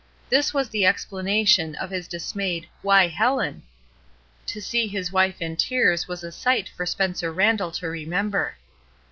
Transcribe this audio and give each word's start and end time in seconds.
This 0.29 0.51
was 0.51 0.69
the 0.69 0.83
explanation 0.83 1.75
of 1.75 1.91
his 1.91 2.07
dismayed 2.07 2.67
"Why, 2.81 3.05
Helen!'* 3.05 3.61
To 4.47 4.59
see 4.59 4.87
his 4.87 5.11
wife 5.11 5.39
in 5.41 5.55
tears 5.57 6.07
was 6.07 6.23
a 6.23 6.31
sight 6.31 6.67
for 6.69 6.87
Spencer 6.87 7.31
Randall 7.31 7.71
to 7.73 7.87
remember. 7.87 8.55